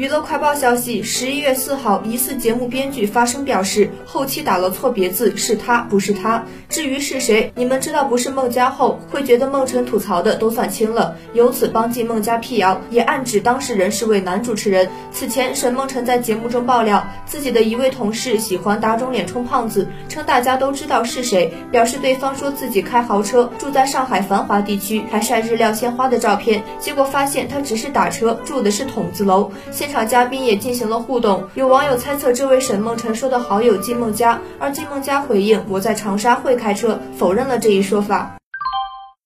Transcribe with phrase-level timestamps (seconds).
[0.00, 6.42] 娱乐快报消息：十一月四号，疑似节目编剧发声表示，后期打了错别字，是他不是他。
[6.70, 14.88] 至于是谁，你们知道不是孟佳后，会觉得孟晨吐槽的都算轻了，由此帮进孟佳辟谣，也暗指当事人是位男主持人。
[15.12, 29.52] 此前，沈梦辰在节目中爆料，自己的一位同事喜欢打肿脸充胖子，称大家都知道是谁，表示对方说自己开豪车，住在上海繁华地区，还晒日料鲜花的照片，结果发现他只是打车，住的是筒子楼。
[29.70, 38.39] 现场嘉宾也进行了互动，有网友猜测这位沈梦辰说的好友金梦佳，而金梦佳回应我在长沙会开车，否认了这一说法。